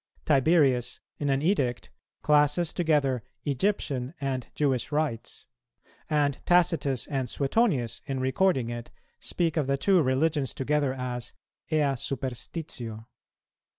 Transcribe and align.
Tiberius, 0.25 0.99
in 1.19 1.29
an 1.29 1.43
edict, 1.43 1.91
classes 2.23 2.73
together 2.73 3.21
"Egyptian 3.45 4.15
and 4.19 4.47
Jewish 4.55 4.91
rites;" 4.91 5.45
and 6.09 6.39
Tacitus 6.47 7.05
and 7.05 7.29
Suetonius, 7.29 8.01
in 8.07 8.19
recording 8.19 8.71
it, 8.71 8.89
speak 9.19 9.57
of 9.57 9.67
the 9.67 9.77
two 9.77 10.01
religions 10.01 10.55
together 10.55 10.91
as 10.91 11.33
"ea 11.69 11.93
superstitio." 11.97 13.05